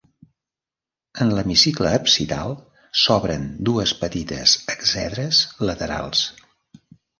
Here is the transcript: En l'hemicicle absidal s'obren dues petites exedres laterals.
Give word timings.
En 1.25 1.33
l'hemicicle 1.39 1.91
absidal 1.97 2.55
s'obren 3.03 3.47
dues 3.69 3.95
petites 4.01 4.57
exedres 4.77 5.45
laterals. 5.71 6.27